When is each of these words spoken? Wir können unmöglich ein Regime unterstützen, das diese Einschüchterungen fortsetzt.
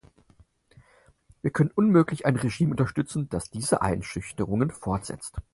Wir 1.43 1.51
können 1.51 1.69
unmöglich 1.75 2.25
ein 2.25 2.35
Regime 2.35 2.71
unterstützen, 2.71 3.29
das 3.29 3.51
diese 3.51 3.83
Einschüchterungen 3.83 4.71
fortsetzt. 4.71 5.35